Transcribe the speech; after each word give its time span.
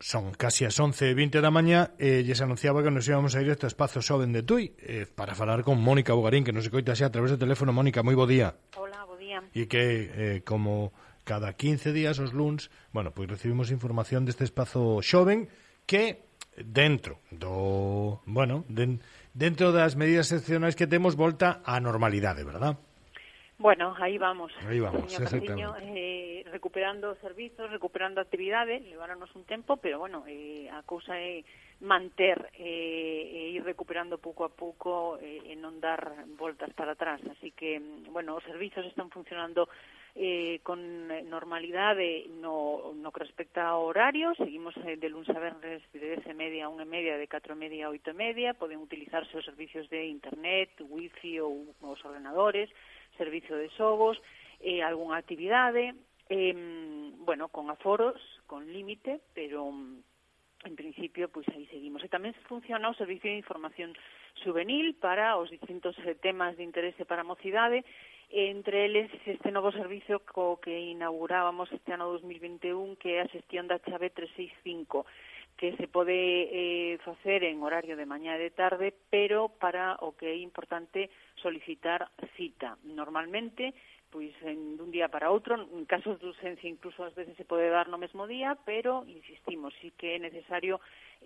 son 0.00 0.30
casi 0.30 0.64
as 0.64 0.78
11 0.78 1.10
e 1.10 1.14
20 1.14 1.42
da 1.42 1.50
mañá 1.50 1.98
e 1.98 2.22
lles 2.22 2.38
anunciaba 2.38 2.86
que 2.86 2.90
nos 2.94 3.02
íbamos 3.10 3.34
a 3.34 3.42
ir 3.42 3.50
a 3.50 3.58
este 3.58 3.66
espazo 3.66 3.98
Xoven 3.98 4.30
de 4.30 4.46
Tui 4.46 4.70
eh, 4.78 5.10
para 5.10 5.34
falar 5.34 5.66
con 5.66 5.82
Mónica 5.82 6.14
Bugarín, 6.14 6.46
que 6.46 6.54
nos 6.54 6.70
coita 6.70 6.94
xa 6.94 7.10
a 7.10 7.14
través 7.14 7.34
do 7.34 7.38
teléfono. 7.38 7.74
Mónica, 7.74 8.06
moi 8.06 8.14
bo 8.14 8.30
día. 8.30 8.54
Hola, 8.78 9.02
bo 9.10 9.18
día. 9.18 9.42
E 9.50 9.66
que, 9.66 9.82
eh, 10.14 10.38
como 10.46 10.94
cada 11.26 11.50
15 11.58 11.90
días 11.90 12.22
os 12.22 12.30
luns, 12.30 12.70
bueno, 12.94 13.10
pois 13.10 13.26
recibimos 13.26 13.74
información 13.74 14.22
deste 14.22 14.46
espazo 14.46 15.02
Xoven 15.02 15.50
que 15.82 16.30
dentro 16.54 17.18
do, 17.34 18.22
bueno, 18.22 18.62
den, 18.70 19.02
dentro 19.34 19.74
das 19.74 19.98
medidas 19.98 20.30
excepcionais 20.30 20.78
que 20.78 20.86
temos 20.86 21.18
volta 21.18 21.58
á 21.66 21.82
normalidade, 21.82 22.46
verdad? 22.46 22.78
Bueno, 23.58 23.92
ahí 23.98 24.18
vamos. 24.18 24.52
Ahí 24.68 24.78
vamos, 24.78 25.12
Señor 25.12 25.76
eh, 25.82 26.44
recuperando 26.46 27.16
servizos, 27.16 27.68
recuperando 27.70 28.20
actividades, 28.20 28.82
leváronos 28.82 29.34
un 29.34 29.44
tempo, 29.44 29.78
pero 29.78 29.98
bueno, 29.98 30.22
eh, 30.28 30.70
a 30.70 30.82
cousa 30.86 31.18
é 31.18 31.42
manter 31.82 32.50
eh, 32.54 33.26
e 33.34 33.58
ir 33.58 33.66
recuperando 33.66 34.18
pouco 34.18 34.46
a 34.46 34.54
pouco 34.54 35.18
eh, 35.18 35.42
e 35.50 35.58
non 35.58 35.82
dar 35.82 36.22
voltas 36.38 36.70
para 36.70 36.94
atrás. 36.94 37.18
Así 37.34 37.50
que, 37.50 37.82
mm, 37.82 38.14
bueno, 38.14 38.38
os 38.38 38.46
servizos 38.46 38.86
están 38.86 39.10
funcionando 39.10 39.66
eh, 40.14 40.62
con 40.62 41.10
normalidade 41.26 42.26
eh, 42.26 42.30
no, 42.38 42.94
no 42.94 43.10
que 43.10 43.26
respecta 43.26 43.74
ao 43.74 43.90
horario, 43.90 44.38
seguimos 44.38 44.74
eh, 44.86 44.94
de 44.94 45.10
lunes 45.10 45.30
a 45.34 45.38
vernes 45.42 45.82
de 45.90 45.98
10 45.98 46.30
e 46.30 46.34
media 46.34 46.66
a 46.66 46.72
1 46.74 46.78
e 46.78 46.86
media, 46.86 47.18
de 47.18 47.26
4 47.26 47.54
e 47.54 47.58
media 47.58 47.86
a 47.86 47.94
8 47.94 48.06
e 48.06 48.14
media, 48.14 48.54
poden 48.54 48.78
utilizarse 48.78 49.34
os 49.34 49.46
servicios 49.46 49.90
de 49.90 50.06
internet, 50.06 50.70
wifi 50.86 51.42
ou 51.42 51.74
os 51.82 51.98
ordenadores, 52.06 52.70
servicio 53.18 53.58
de 53.58 53.68
xogos, 53.74 54.16
eh, 54.62 54.80
algunha 54.80 55.18
actividade, 55.18 55.94
eh, 56.30 56.54
bueno, 57.18 57.48
con 57.48 57.68
aforos, 57.68 58.16
con 58.46 58.70
límite, 58.70 59.20
pero 59.34 59.66
mm, 59.68 60.00
en 60.64 60.74
principio, 60.76 61.28
pois 61.28 61.46
aí 61.54 61.66
seguimos. 61.70 62.02
E 62.02 62.08
tamén 62.08 62.34
funciona 62.46 62.90
o 62.90 62.98
Servicio 62.98 63.30
de 63.30 63.42
Información 63.42 63.94
Juvenil 64.42 64.94
para 64.98 65.38
os 65.38 65.50
distintos 65.50 65.94
eh, 66.02 66.18
temas 66.18 66.56
de 66.58 66.66
interese 66.66 67.06
para 67.06 67.22
a 67.22 67.30
mocidade 67.30 67.84
entre 68.30 68.84
eles 68.84 69.10
este 69.26 69.50
novo 69.50 69.72
servicio 69.72 70.22
que 70.62 70.78
inaugurábamos 70.78 71.72
este 71.72 71.92
ano 71.92 72.12
2021, 72.12 72.96
que 72.96 73.16
é 73.16 73.22
a 73.22 73.32
xestión 73.32 73.66
da 73.66 73.80
chave 73.80 74.10
365 74.10 75.06
que 75.58 75.74
se 75.76 75.88
pode 75.88 76.14
eh, 76.14 76.98
facer 77.04 77.42
en 77.42 77.60
horario 77.62 77.98
de 77.98 78.06
mañá 78.06 78.38
e 78.38 78.46
de 78.46 78.54
tarde, 78.54 78.94
pero 79.10 79.50
para 79.50 79.98
o 80.06 80.14
que 80.14 80.30
é 80.30 80.36
importante 80.38 81.10
solicitar 81.42 82.14
cita. 82.38 82.78
Normalmente, 82.86 83.74
pois 84.14 84.30
en 84.46 84.78
dun 84.78 84.94
día 84.94 85.10
para 85.10 85.34
outro, 85.34 85.58
en 85.58 85.84
casos 85.84 86.22
de 86.22 86.30
urgencia 86.30 86.70
incluso 86.70 87.02
ás 87.02 87.12
veces 87.18 87.34
se 87.34 87.44
pode 87.44 87.66
dar 87.68 87.90
no 87.90 87.98
mesmo 87.98 88.30
día, 88.30 88.54
pero 88.62 89.02
insistimos, 89.10 89.74
sí 89.82 89.90
que 89.98 90.14
é 90.14 90.18
necesario 90.22 90.78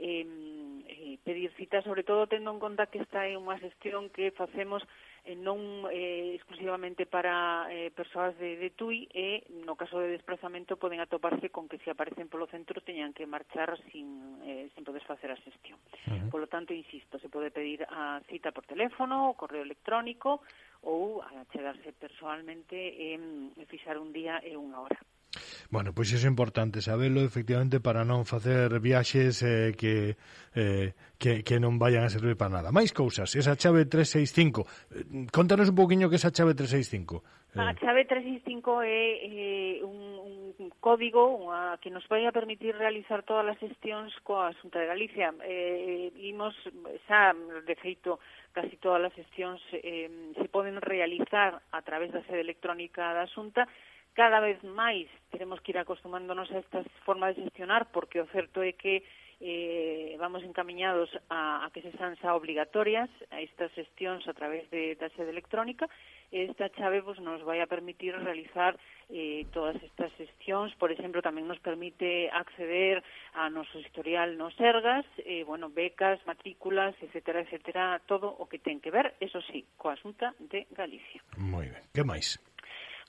eh, 0.02 1.18
pedir 1.24 1.52
cita, 1.54 1.82
sobre 1.82 2.02
todo 2.02 2.26
tendo 2.26 2.50
en 2.50 2.58
conta 2.58 2.86
que 2.86 2.98
esta 2.98 3.26
é 3.26 3.38
unha 3.38 3.54
xestión 3.62 4.10
que 4.10 4.34
facemos 4.34 4.82
eh, 5.22 5.38
non 5.38 5.86
eh, 5.94 6.34
exclusivamente 6.34 7.06
para 7.06 7.70
eh, 7.70 7.94
persoas 7.94 8.34
de, 8.42 8.58
de 8.58 8.74
TUI 8.74 9.06
e 9.14 9.46
no 9.62 9.78
caso 9.78 10.02
de 10.02 10.10
desplazamento 10.10 10.74
poden 10.74 10.98
atoparse 10.98 11.54
con 11.54 11.70
que 11.70 11.78
se 11.86 11.94
aparecen 11.94 12.26
polo 12.26 12.50
centro 12.50 12.82
teñan 12.82 13.14
que 13.14 13.30
marchar 13.30 13.78
sin, 13.94 14.42
eh, 14.42 14.66
sin 14.74 14.82
poder 14.82 15.06
facer 15.06 15.30
a 15.30 15.38
xestión. 15.38 15.78
Uh 16.10 16.18
-huh. 16.18 16.30
Por 16.30 16.42
lo 16.42 16.48
tanto, 16.50 16.74
insisto, 16.74 17.22
se 17.22 17.30
pode 17.30 17.54
pedir 17.54 17.86
a 17.86 18.18
cita 18.26 18.50
por 18.50 18.66
teléfono, 18.66 19.30
o 19.30 19.38
correo 19.38 19.62
electrónico 19.62 20.42
ou 20.82 21.22
achegarse 21.22 21.94
personalmente 21.94 22.74
e 22.74 23.14
eh, 23.14 23.66
fixar 23.70 23.94
un 24.02 24.10
día 24.10 24.42
e 24.42 24.58
unha 24.58 24.82
hora. 24.82 24.98
Bueno, 25.70 25.92
pois 25.96 26.12
iso 26.12 26.28
é 26.28 26.32
importante 26.32 26.84
sabelo 26.84 27.24
efectivamente 27.24 27.80
para 27.80 28.04
non 28.04 28.28
facer 28.28 28.68
viaxes 28.84 29.40
eh, 29.40 29.72
que, 29.72 30.16
eh, 30.52 30.92
que, 31.16 31.40
que 31.40 31.56
non 31.56 31.80
vayan 31.80 32.04
a 32.04 32.12
servir 32.12 32.36
para 32.36 32.60
nada. 32.60 32.68
Máis 32.68 32.92
cousas, 32.92 33.32
esa 33.32 33.56
chave 33.56 33.88
365, 33.88 34.68
eh, 34.92 35.26
contanos 35.32 35.72
un 35.72 35.78
poquinho 35.78 36.12
que 36.12 36.20
esa 36.20 36.34
chave 36.34 36.52
365. 36.52 37.24
Eh. 37.56 37.60
A 37.60 37.72
chave 37.80 38.04
365 38.04 38.80
é 38.84 39.80
eh, 39.80 39.84
un, 39.84 40.52
un 40.60 40.68
código 40.80 41.24
unha, 41.36 41.76
que 41.80 41.88
nos 41.88 42.04
vai 42.08 42.24
a 42.28 42.32
permitir 42.32 42.76
realizar 42.76 43.24
todas 43.24 43.44
as 43.48 43.60
gestións 43.60 44.12
coa 44.24 44.52
Xunta 44.60 44.80
de 44.80 44.88
Galicia. 44.88 45.32
Eh, 45.44 46.12
imos, 46.28 46.56
xa, 47.08 47.32
de 47.64 47.76
feito, 47.80 48.20
casi 48.52 48.76
todas 48.76 49.08
as 49.08 49.14
gestións 49.16 49.60
eh, 49.72 50.08
se 50.36 50.48
poden 50.52 50.80
realizar 50.80 51.60
a 51.72 51.80
través 51.80 52.12
da 52.12 52.24
sede 52.28 52.44
electrónica 52.44 53.12
da 53.16 53.28
Xunta, 53.28 53.68
cada 54.14 54.40
vez 54.40 54.60
máis 54.62 55.08
teremos 55.32 55.60
que 55.60 55.72
ir 55.72 55.78
acostumándonos 55.78 56.50
a 56.52 56.60
esta 56.60 56.84
forma 57.04 57.32
de 57.32 57.42
gestionar 57.42 57.88
porque 57.92 58.20
o 58.20 58.28
certo 58.28 58.60
é 58.60 58.76
que 58.76 59.02
eh, 59.42 60.14
vamos 60.20 60.44
encaminhados 60.44 61.10
a, 61.28 61.66
a 61.66 61.70
que 61.74 61.82
se 61.82 61.90
san 61.98 62.14
xa 62.22 62.38
obligatorias 62.38 63.10
a 63.34 63.42
estas 63.42 63.74
xestións 63.74 64.22
a 64.30 64.34
través 64.38 64.70
de, 64.70 64.94
da 64.94 65.10
sede 65.18 65.34
electrónica 65.34 65.90
e 66.30 66.46
esta 66.46 66.70
chave 66.78 67.02
pues, 67.02 67.18
nos 67.18 67.42
vai 67.42 67.58
a 67.58 67.66
permitir 67.66 68.14
realizar 68.14 68.78
eh, 69.10 69.44
todas 69.50 69.76
estas 69.82 70.14
xestións, 70.14 70.72
por 70.78 70.94
exemplo, 70.94 71.20
tamén 71.20 71.50
nos 71.50 71.58
permite 71.58 72.30
acceder 72.30 73.02
a 73.34 73.50
noso 73.50 73.82
historial 73.82 74.38
nos 74.38 74.54
ergas, 74.62 75.04
eh, 75.26 75.42
bueno, 75.42 75.68
becas, 75.68 76.22
matrículas, 76.24 76.94
etcétera, 77.02 77.42
etcétera, 77.42 78.00
todo 78.06 78.30
o 78.30 78.46
que 78.46 78.62
ten 78.62 78.78
que 78.78 78.94
ver, 78.94 79.18
eso 79.18 79.42
sí, 79.50 79.66
coa 79.74 79.98
xunta 79.98 80.32
de 80.38 80.70
Galicia. 80.70 81.18
Moi 81.36 81.66
ben, 81.66 81.82
que 81.90 82.06
máis? 82.06 82.38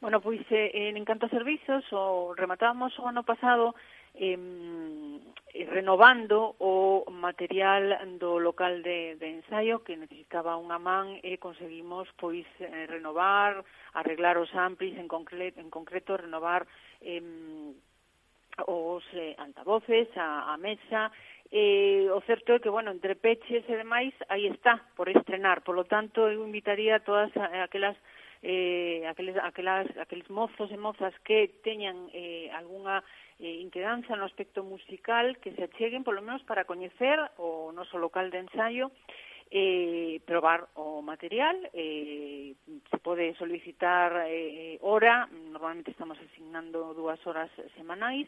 Bueno, 0.03 0.19
pois 0.19 0.41
eh, 0.51 0.69
en 0.73 0.97
Encanto 0.97 1.29
servizos, 1.29 1.85
o 1.93 2.35
rematábamos 2.35 2.91
o 2.99 3.07
ano 3.07 3.23
pasado 3.23 3.71
eh, 4.19 4.35
renovando 5.71 6.59
o 6.59 7.07
material 7.07 7.95
do 8.19 8.35
local 8.35 8.83
de, 8.83 9.15
de 9.15 9.39
ensaio 9.39 9.79
que 9.79 9.95
necesitaba 9.95 10.59
unha 10.59 10.75
man 10.75 11.23
e 11.23 11.39
conseguimos 11.39 12.11
pois 12.19 12.43
eh, 12.59 12.83
renovar, 12.91 13.63
arreglar 13.95 14.35
os 14.35 14.51
amplis, 14.51 14.91
en 14.99 15.07
concreto, 15.07 15.63
en 15.63 15.71
concreto 15.71 16.19
renovar 16.19 16.67
eh, 16.99 17.23
os 18.67 19.07
eh, 19.15 19.39
altavoces, 19.39 20.11
a, 20.19 20.51
a 20.51 20.59
mesa, 20.59 21.15
eh, 21.47 22.11
o 22.11 22.19
certo 22.27 22.51
é 22.51 22.59
que, 22.59 22.67
bueno, 22.67 22.91
entre 22.91 23.15
peches 23.15 23.63
e 23.71 23.75
demais, 23.79 24.11
aí 24.27 24.51
está, 24.51 24.83
por 24.99 25.07
estrenar. 25.07 25.63
Por 25.63 25.79
lo 25.79 25.87
tanto, 25.87 26.27
eu 26.27 26.43
invitaría 26.43 26.99
a 26.99 27.05
todas 27.07 27.31
aquelas 27.39 27.95
eh, 28.43 29.07
aqueles, 29.07 29.37
aquelas, 29.39 29.87
aqueles 29.97 30.29
mozos 30.29 30.69
e 30.69 30.77
mozas 30.77 31.15
que 31.23 31.63
teñan 31.63 32.11
eh, 32.11 32.51
algunha 32.51 32.99
eh, 33.39 33.63
inquedanza 33.63 34.19
no 34.19 34.27
aspecto 34.27 34.67
musical 34.67 35.39
que 35.39 35.55
se 35.55 35.63
acheguen 35.63 36.03
polo 36.03 36.21
menos 36.21 36.43
para 36.43 36.67
coñecer 36.67 37.17
o 37.39 37.71
noso 37.71 37.95
local 37.97 38.27
de 38.29 38.43
ensaio 38.43 38.91
eh, 39.53 40.19
probar 40.25 40.67
o 40.75 41.01
material, 41.01 41.55
eh, 41.73 42.55
se 42.89 42.97
pode 42.97 43.35
solicitar 43.35 44.25
eh, 44.25 44.79
hora, 44.81 45.29
normalmente 45.31 45.91
estamos 45.91 46.17
asignando 46.17 46.93
dúas 46.93 47.21
horas 47.27 47.51
semanais, 47.77 48.27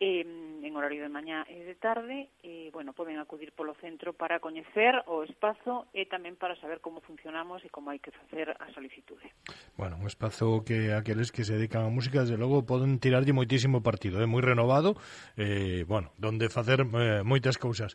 eh, 0.00 0.24
en 0.64 0.76
horario 0.76 1.02
de 1.02 1.12
mañá 1.12 1.44
e 1.44 1.60
de 1.62 1.76
tarde, 1.76 2.32
eh, 2.42 2.72
bueno, 2.72 2.96
poden 2.96 3.20
acudir 3.20 3.52
polo 3.52 3.76
centro 3.78 4.16
para 4.16 4.40
coñecer 4.40 5.04
o 5.06 5.22
espazo 5.22 5.86
e 5.92 6.08
tamén 6.08 6.40
para 6.40 6.56
saber 6.56 6.80
como 6.80 7.04
funcionamos 7.04 7.60
e 7.62 7.68
como 7.68 7.92
hai 7.92 8.00
que 8.00 8.08
facer 8.10 8.56
a 8.56 8.66
solicitude. 8.72 9.28
Bueno, 9.76 10.00
un 10.00 10.08
espazo 10.08 10.64
que 10.64 10.96
aqueles 10.96 11.28
que 11.30 11.44
se 11.44 11.60
dedican 11.60 11.84
a 11.84 11.92
música, 11.92 12.24
desde 12.24 12.40
logo, 12.40 12.64
poden 12.64 12.96
tirarlle 12.96 13.36
moitísimo 13.36 13.84
partido, 13.84 14.18
é 14.18 14.24
eh, 14.24 14.30
moi 14.30 14.40
renovado, 14.40 14.96
eh, 15.36 15.84
bueno, 15.84 16.16
donde 16.16 16.48
facer 16.48 16.80
eh, 16.80 17.20
moitas 17.20 17.60
cousas. 17.60 17.94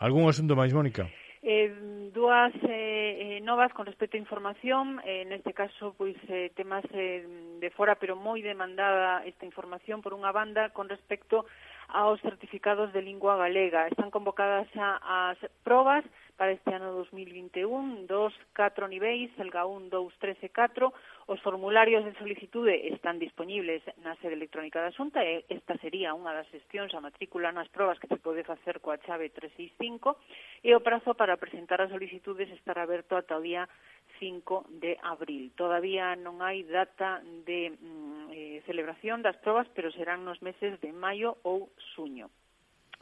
Algún 0.00 0.24
asunto 0.26 0.56
máis, 0.56 0.72
Mónica? 0.72 1.12
Eh, 1.44 1.68
dúas 2.14 2.54
eh, 2.62 3.36
eh, 3.36 3.40
novas 3.42 3.74
con 3.74 3.86
respecto 3.86 4.16
a 4.16 4.22
información, 4.22 5.02
eh, 5.02 5.26
neste 5.26 5.50
caso 5.50 5.98
pois 5.98 6.14
eh, 6.30 6.54
temas 6.54 6.86
eh, 6.94 7.26
de 7.58 7.70
fora, 7.74 7.98
pero 7.98 8.14
moi 8.14 8.38
demandada 8.38 9.26
esta 9.26 9.42
información 9.42 9.98
por 9.98 10.14
unha 10.14 10.30
banda 10.30 10.70
con 10.70 10.86
respecto 10.86 11.42
aos 11.90 12.22
certificados 12.22 12.94
de 12.94 13.02
lingua 13.02 13.34
galega. 13.34 13.90
Están 13.90 14.14
convocadas 14.14 14.70
a, 14.78 15.34
as 15.34 15.38
probas 15.66 16.06
para 16.36 16.52
este 16.52 16.74
ano 16.74 16.92
2021, 16.92 18.06
dos, 18.06 18.34
catro 18.52 18.88
niveis, 18.88 19.30
Celga 19.36 19.66
1, 19.66 19.88
2, 19.88 20.14
13, 20.18 20.50
4. 20.50 20.92
Os 21.26 21.40
formularios 21.40 22.04
de 22.04 22.14
solicitude 22.18 22.88
están 22.90 23.18
disponibles 23.18 23.82
na 24.02 24.18
sede 24.18 24.34
electrónica 24.34 24.82
da 24.82 24.90
Xunta 24.90 25.22
e 25.22 25.46
esta 25.46 25.78
sería 25.78 26.12
unha 26.12 26.34
das 26.34 26.50
xestións 26.50 26.90
a 26.92 27.00
matrícula 27.00 27.54
nas 27.54 27.70
probas 27.70 28.02
que 28.02 28.10
se 28.10 28.18
pode 28.18 28.42
facer 28.42 28.82
coa 28.82 28.98
chave 29.06 29.30
365 29.30 30.18
e 30.66 30.74
o 30.74 30.82
prazo 30.82 31.14
para 31.14 31.38
presentar 31.38 31.78
as 31.78 31.94
solicitudes 31.94 32.50
estará 32.50 32.82
aberto 32.82 33.14
ata 33.14 33.38
o 33.38 33.44
día 33.44 33.70
5 34.18 34.66
de 34.82 34.98
abril. 35.06 35.54
Todavía 35.54 36.18
non 36.18 36.42
hai 36.42 36.66
data 36.66 37.22
de 37.46 37.72
mm, 37.78 38.26
eh, 38.34 38.58
celebración 38.66 39.22
das 39.22 39.38
probas, 39.38 39.70
pero 39.70 39.94
serán 39.94 40.26
nos 40.26 40.42
meses 40.42 40.76
de 40.82 40.90
maio 40.90 41.38
ou 41.46 41.70
suño. 41.94 42.26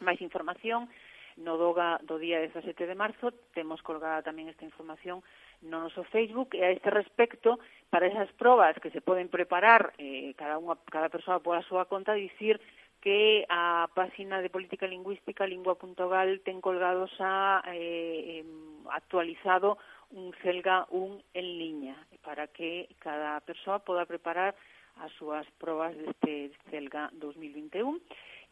Máis 0.04 0.20
información 0.20 0.92
no 1.36 1.56
Doga 1.56 2.00
do 2.02 2.18
día 2.18 2.40
17 2.40 2.86
de 2.86 2.94
marzo, 2.94 3.32
temos 3.54 3.80
colgada 3.80 4.22
tamén 4.24 4.50
esta 4.50 4.66
información 4.66 5.24
no 5.62 5.78
noso 5.78 6.02
Facebook, 6.10 6.58
e 6.58 6.66
a 6.66 6.74
este 6.74 6.90
respecto, 6.90 7.62
para 7.88 8.10
esas 8.10 8.30
probas 8.34 8.74
que 8.82 8.90
se 8.90 9.00
poden 9.00 9.30
preparar, 9.30 9.94
eh, 9.98 10.34
cada, 10.34 10.58
unha, 10.58 10.74
cada 10.90 11.08
persoa 11.08 11.38
pola 11.38 11.62
súa 11.62 11.86
conta, 11.86 12.18
dicir 12.18 12.58
que 13.02 13.46
a 13.50 13.90
páxina 13.94 14.38
de 14.42 14.50
política 14.50 14.86
lingüística 14.86 15.46
lingua.gal 15.46 16.38
ten 16.46 16.62
colgados 16.62 17.10
a 17.18 17.62
eh, 17.74 18.46
actualizado 18.90 19.78
un 20.14 20.30
celga 20.42 20.86
un 20.90 21.22
en 21.34 21.58
liña 21.58 21.96
para 22.22 22.46
que 22.46 22.88
cada 23.02 23.40
persoa 23.42 23.82
poda 23.82 24.06
preparar 24.06 24.54
as 25.02 25.10
súas 25.18 25.48
probas 25.58 25.96
deste 25.98 26.54
celga 26.70 27.10
2021 27.18 27.98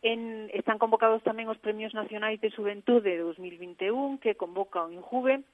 En, 0.03 0.49
están 0.57 0.81
convocados 0.81 1.21
tamén 1.21 1.53
os 1.53 1.61
Premios 1.61 1.93
Nacionais 1.93 2.41
de 2.41 2.49
Xuventude 2.49 3.21
2021 3.21 4.17
que 4.17 4.33
convoca 4.33 4.81
o 4.81 4.89
INJUVE 4.89 5.45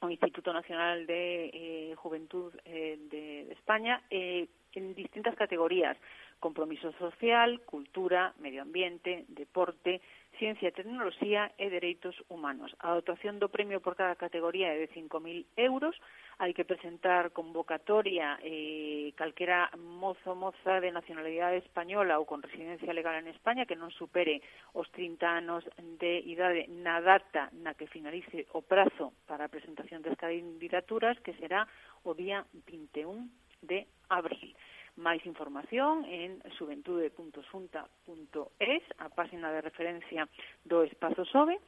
o 0.00 0.08
Instituto 0.08 0.52
Nacional 0.52 1.04
de 1.04 1.52
eh, 1.52 1.92
Juventud 2.00 2.52
eh, 2.64 2.96
de, 3.12 3.44
de 3.44 3.52
España 3.52 4.00
eh, 4.08 4.48
en 4.72 4.94
distintas 4.96 5.36
categorías 5.36 5.96
compromiso 6.44 6.92
social, 7.00 7.62
cultura, 7.64 8.34
medio 8.38 8.60
ambiente, 8.60 9.24
deporte, 9.28 10.02
ciencia 10.36 10.68
e 10.68 10.76
tecnoloxía 10.76 11.56
e 11.56 11.72
dereitos 11.72 12.12
humanos. 12.28 12.68
A 12.84 12.92
dotación 12.92 13.40
do 13.40 13.48
premio 13.48 13.80
por 13.80 13.96
cada 13.96 14.12
categoría 14.12 14.76
é 14.76 14.76
de 14.76 14.92
5.000 14.92 15.48
euros. 15.56 15.96
Hai 16.36 16.52
que 16.52 16.68
presentar 16.68 17.32
convocatoria 17.32 18.36
eh, 18.44 19.16
calquera 19.16 19.72
mozo 19.80 20.36
moza 20.36 20.84
de 20.84 20.92
nacionalidade 20.92 21.64
española 21.64 22.20
ou 22.20 22.28
con 22.28 22.44
residencia 22.44 22.92
legal 22.92 23.16
en 23.16 23.32
España 23.32 23.64
que 23.64 23.80
non 23.80 23.88
supere 23.88 24.44
os 24.76 24.84
30 24.92 25.24
anos 25.24 25.64
de 25.80 26.20
idade 26.28 26.68
na 26.68 27.00
data 27.00 27.48
na 27.56 27.72
que 27.72 27.88
finalice 27.88 28.44
o 28.52 28.60
prazo 28.60 29.16
para 29.24 29.48
a 29.48 29.52
presentación 29.54 30.04
das 30.04 30.20
candidaturas, 30.20 31.16
que 31.24 31.32
será 31.40 31.64
o 32.04 32.12
día 32.12 32.44
21 32.68 33.32
de 33.64 33.88
abril 34.12 34.52
máis 34.96 35.26
información 35.26 36.04
en 36.06 36.38
subentude.xunta.es, 36.58 38.82
a 38.98 39.08
página 39.10 39.50
de 39.50 39.60
referencia 39.60 40.28
do 40.62 40.86
Espazo 40.86 41.24
Sobe, 41.26 41.58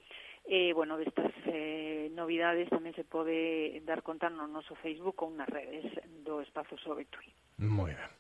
E, 0.46 0.73
bueno, 0.73 0.96
destas 0.96 1.34
eh, 1.50 2.06
novidades 2.14 2.70
tamén 2.70 2.94
se 2.94 3.02
pode 3.02 3.82
dar 3.82 4.06
conta 4.06 4.31
no 4.31 4.46
noso 4.46 4.78
Facebook 4.78 5.19
ou 5.26 5.34
nas 5.34 5.50
redes 5.50 5.90
do 6.23 6.38
Espazo 6.38 6.78
Sobe 6.78 7.11
Tui. 7.11 7.26
Moi 7.58 7.90
ben. 7.90 8.11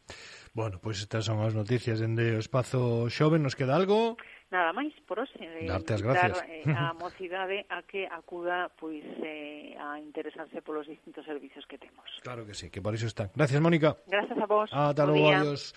Bueno, 0.50 0.82
pois 0.82 0.98
pues 0.98 1.06
estas 1.06 1.22
son 1.22 1.38
as 1.38 1.54
noticias 1.54 2.02
dende 2.02 2.34
o 2.34 2.42
Espazo 2.42 3.06
Xove. 3.06 3.38
Nos 3.38 3.54
queda 3.54 3.78
algo? 3.78 4.18
nada 4.56 4.72
máis 4.72 4.96
por 5.04 5.20
hoxe 5.20 5.36
eh, 5.36 5.68
darte 5.68 5.92
as 5.92 6.00
gracias 6.00 6.40
eh, 6.48 6.64
a 6.72 6.96
mocidade 7.04 7.68
a 7.68 7.84
que 7.84 8.08
acuda 8.08 8.72
pois 8.80 9.04
eh, 9.20 9.76
a 9.76 10.00
interesarse 10.00 10.64
polos 10.64 10.88
distintos 10.88 11.28
servizos 11.28 11.68
que 11.68 11.76
temos. 11.76 12.08
Claro 12.24 12.48
que 12.48 12.56
sí, 12.56 12.72
que 12.72 12.80
por 12.80 12.96
iso 12.96 13.06
están. 13.06 13.28
Gracias, 13.36 13.60
Mónica. 13.60 14.00
Gracias 14.08 14.38
a 14.38 14.46
vos. 14.48 14.70
Ata 14.72 15.04
logo, 15.04 15.28
adiós. 15.28 15.76